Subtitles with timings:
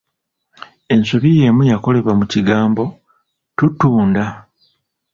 [0.93, 2.83] Ensobi y’emu yakolebwa mu kigambo
[3.55, 4.23] ‘tuutunda’